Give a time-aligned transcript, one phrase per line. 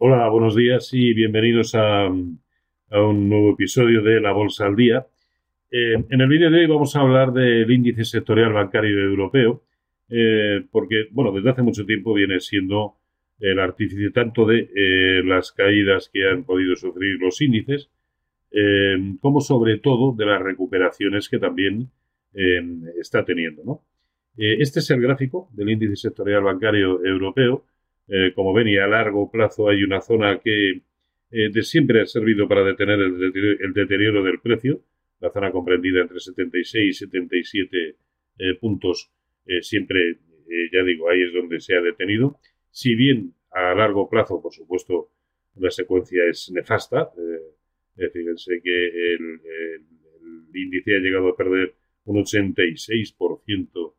[0.00, 5.04] Hola, buenos días y bienvenidos a, un nuevo episodio de La Bolsa al Día.
[5.72, 9.64] Eh, en el vídeo de hoy vamos a hablar del índice sectorial bancario europeo,
[10.08, 12.94] eh, porque, bueno, desde hace mucho tiempo viene siendo
[13.40, 17.90] el artífice tanto de eh, las caídas que han podido sufrir los índices,
[19.20, 21.90] como sobre todo de las recuperaciones que también
[23.00, 23.82] está teniendo.
[24.36, 27.64] este es el gráfico del índice sectorial bancario europeo
[28.08, 30.80] eh, como ven, y a largo plazo hay una zona que
[31.30, 34.80] eh, de siempre ha servido para detener el, deterioro del precio,
[35.20, 37.96] la zona comprendida entre 76 y 77
[38.38, 39.10] eh, puntos,
[39.62, 40.18] siempre,
[40.72, 42.38] ya digo, ahí es donde se ha detenido.
[42.70, 45.10] Si bien a largo plazo, por supuesto,
[45.56, 47.10] la secuencia es nefasta,
[48.12, 49.40] fíjense que el,
[50.54, 53.94] índice ha llegado a perder un 86%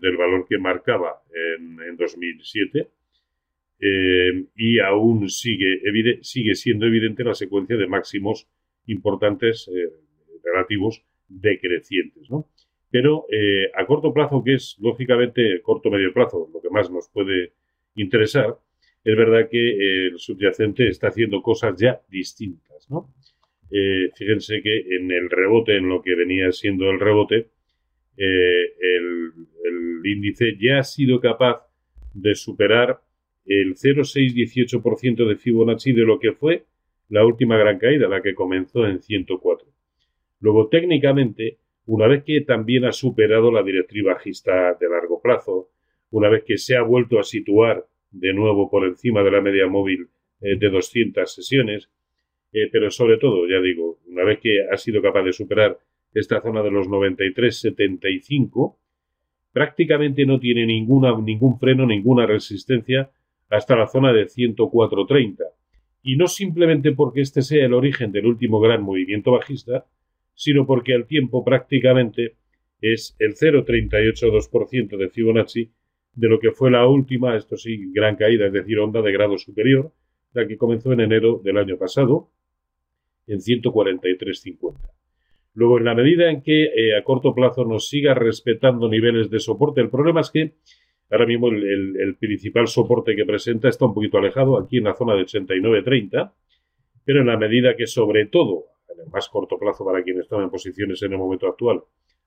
[0.00, 2.88] del valor que marcaba en, en 2007
[3.78, 5.80] eh, y aún sigue,
[6.22, 8.48] sigue siendo evidente la secuencia de máximos
[8.86, 9.90] importantes eh,
[10.42, 12.30] relativos decrecientes.
[12.30, 12.48] ¿no?
[12.90, 17.08] Pero eh, a corto plazo, que es lógicamente corto medio plazo, lo que más nos
[17.10, 17.52] puede
[17.96, 18.56] interesar,
[19.04, 22.90] es verdad que el subyacente está haciendo cosas ya distintas.
[22.90, 23.12] ¿no?
[23.68, 27.48] fíjense que en el rebote, en lo que venía siendo el rebote,
[28.16, 29.32] el
[30.04, 31.66] índice ya ha sido capaz
[32.14, 33.00] de superar
[33.46, 36.64] el 0,618% de Fibonacci de lo que fue
[37.08, 39.68] la última gran caída, la que comenzó en 104.
[40.40, 45.70] Luego, técnicamente, una vez que también ha superado la directriz bajista de largo plazo,
[46.10, 49.66] una vez que se ha vuelto a situar de nuevo por encima de la media
[49.68, 50.08] móvil
[50.40, 51.88] eh, de 200 sesiones,
[52.52, 55.78] eh, pero sobre todo, ya digo, una vez que ha sido capaz de superar
[56.12, 58.76] esta zona de los 93,75,
[59.52, 63.10] prácticamente no tiene ninguna, ningún freno, ninguna resistencia
[63.50, 65.44] hasta la zona de 104.30.
[66.02, 69.86] Y no simplemente porque este sea el origen del último gran movimiento bajista,
[70.34, 72.36] sino porque al tiempo prácticamente
[72.80, 75.70] es el 0,382% de Fibonacci
[76.14, 79.36] de lo que fue la última, esto sí, gran caída, es decir, onda de grado
[79.36, 79.92] superior,
[80.32, 82.30] la que comenzó en enero del año pasado
[83.26, 84.74] en 143.50.
[85.54, 89.40] Luego, en la medida en que eh, a corto plazo nos siga respetando niveles de
[89.40, 90.54] soporte, el problema es que
[91.10, 95.14] Ahora mismo el, principal soporte que presenta está un poquito alejado, aquí en la zona
[95.14, 96.32] de 89.30,
[97.04, 100.42] pero en la medida que sobre todo, en el más corto plazo para quienes están
[100.42, 101.82] en posiciones en el momento actual,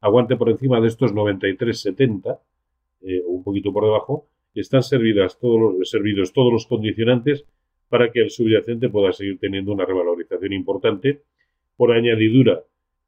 [0.00, 2.40] aguante por encima de estos 93.70,
[3.02, 7.44] eh, un poquito por debajo, están servidas todos los, servidos todos los condicionantes
[7.88, 11.22] para que el subyacente pueda seguir teniendo una revalorización importante.
[11.76, 12.62] Por añadidura,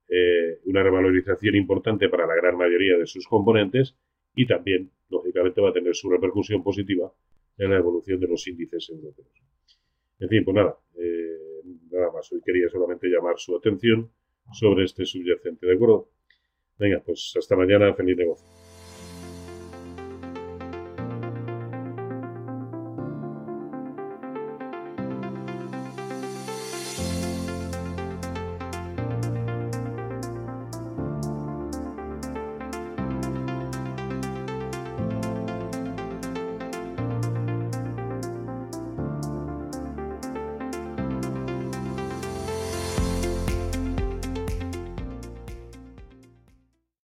[0.09, 3.97] eh, una revalorización importante para la gran mayoría de sus componentes
[4.35, 7.13] y también, lógicamente, va a tener su repercusión positiva
[7.59, 9.29] en la evolución de los índices europeos.
[10.19, 12.31] En fin, pues nada, eh, nada más.
[12.33, 14.11] Hoy quería solamente llamar su atención
[14.53, 16.09] sobre este subyacente, ¿de acuerdo?
[16.79, 18.47] Venga, pues hasta mañana, feliz negocio.